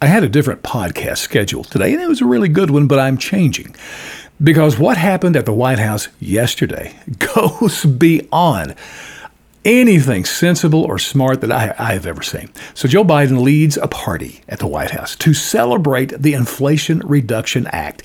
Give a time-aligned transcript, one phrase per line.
[0.00, 2.98] I had a different podcast scheduled today, and it was a really good one, but
[2.98, 3.74] I'm changing.
[4.42, 6.94] Because what happened at the White House yesterday
[7.34, 8.74] goes beyond
[9.64, 12.50] anything sensible or smart that I, I, have ever seen.
[12.74, 17.66] So, Joe Biden leads a party at the White House to celebrate the Inflation Reduction
[17.68, 18.02] Act.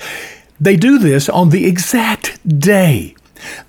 [0.62, 3.16] They do this on the exact day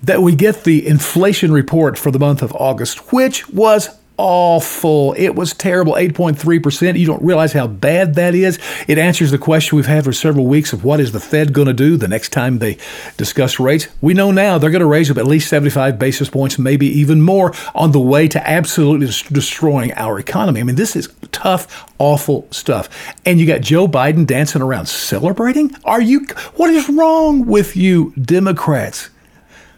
[0.01, 5.13] that we get the inflation report for the month of August, which was awful.
[5.17, 6.99] It was terrible, 8.3%.
[6.99, 8.59] You don't realize how bad that is.
[8.87, 11.67] It answers the question we've had for several weeks of what is the Fed going
[11.67, 12.77] to do the next time they
[13.17, 13.87] discuss rates.
[14.01, 17.21] We know now they're going to raise up at least 75 basis points, maybe even
[17.21, 20.59] more, on the way to absolutely destroying our economy.
[20.59, 22.89] I mean, this is tough, awful stuff.
[23.25, 25.75] And you got Joe Biden dancing around celebrating?
[25.85, 29.09] Are you, what is wrong with you, Democrats?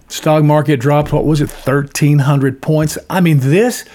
[0.07, 2.97] Stock market dropped, what was it, 1,300 points?
[3.09, 3.85] I mean, this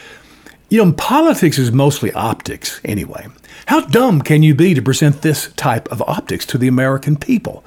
[0.70, 3.26] you know, politics is mostly optics anyway.
[3.66, 7.64] How dumb can you be to present this type of optics to the American people?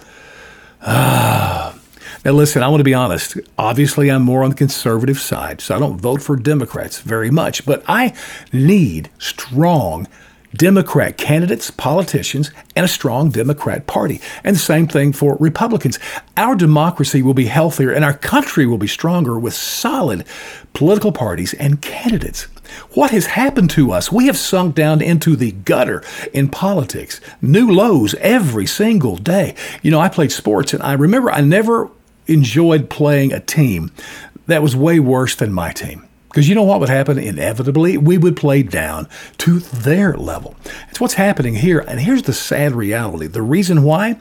[0.82, 1.78] Ah.
[2.26, 3.38] Now, listen, I want to be honest.
[3.58, 7.66] Obviously, I'm more on the conservative side, so I don't vote for Democrats very much,
[7.66, 8.14] but I
[8.54, 10.08] need strong
[10.56, 14.22] Democrat candidates, politicians, and a strong Democrat Party.
[14.44, 16.00] And the same thing for Republicans.
[16.38, 20.26] Our democracy will be healthier and our country will be stronger with solid
[20.74, 22.48] political parties and candidates.
[22.94, 24.12] What has happened to us?
[24.12, 29.56] We have sunk down into the gutter in politics, new lows every single day.
[29.82, 31.90] You know, I played sports and I remember I never
[32.28, 33.92] enjoyed playing a team
[34.48, 36.08] that was way worse than my team.
[36.34, 37.20] Because you know what would happen?
[37.20, 40.56] Inevitably, we would play down to their level.
[40.90, 41.78] It's what's happening here.
[41.88, 44.20] And here's the sad reality the reason why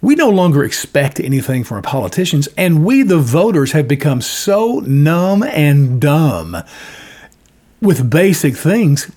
[0.00, 4.78] we no longer expect anything from our politicians, and we, the voters, have become so
[4.86, 6.56] numb and dumb
[7.82, 9.12] with basic things.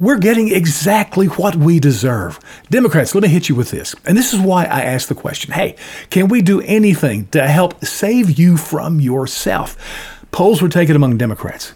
[0.00, 2.40] We're getting exactly what we deserve.
[2.68, 3.94] Democrats, let me hit you with this.
[4.04, 5.76] And this is why I asked the question hey,
[6.10, 9.76] can we do anything to help save you from yourself?
[10.30, 11.74] Polls were taken among Democrats.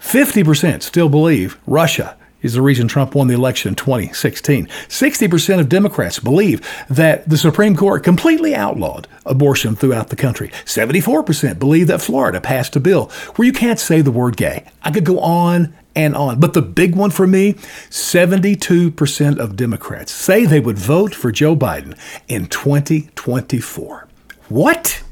[0.00, 4.66] 50% still believe Russia is the reason Trump won the election in 2016.
[4.66, 6.60] 60% of Democrats believe
[6.90, 10.48] that the Supreme Court completely outlawed abortion throughout the country.
[10.66, 13.06] 74% believe that Florida passed a bill
[13.36, 14.66] where you can't say the word gay.
[14.82, 16.38] I could go on and on.
[16.38, 21.56] But the big one for me 72% of Democrats say they would vote for Joe
[21.56, 24.08] Biden in 2024.
[24.48, 25.02] What?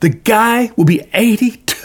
[0.00, 1.08] The guy will be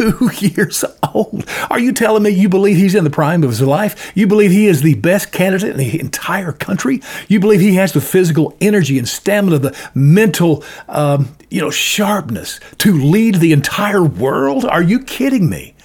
[0.02, 1.48] 82 years old.
[1.70, 4.12] Are you telling me you believe he's in the prime of his life?
[4.16, 7.02] You believe he is the best candidate in the entire country?
[7.28, 12.60] You believe he has the physical energy and stamina, the mental, um, you know, sharpness
[12.80, 14.66] to lead the entire world?
[14.66, 15.76] Are you kidding me?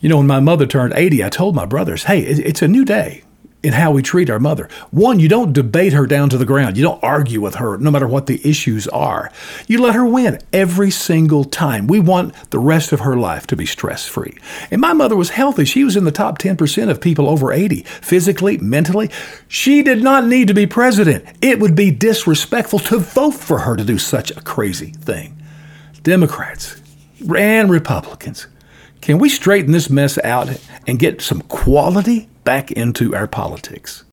[0.00, 2.84] You know, when my mother turned 80, I told my brothers, hey, it's a new
[2.84, 3.24] day
[3.62, 4.68] in how we treat our mother.
[4.90, 6.76] One, you don't debate her down to the ground.
[6.76, 9.32] You don't argue with her, no matter what the issues are.
[9.66, 11.88] You let her win every single time.
[11.88, 14.38] We want the rest of her life to be stress free.
[14.70, 15.64] And my mother was healthy.
[15.64, 19.10] She was in the top 10% of people over 80, physically, mentally.
[19.48, 21.24] She did not need to be president.
[21.42, 25.36] It would be disrespectful to vote for her to do such a crazy thing.
[26.04, 26.80] Democrats
[27.36, 28.46] and Republicans,
[29.00, 34.04] can we straighten this mess out and get some quality back into our politics.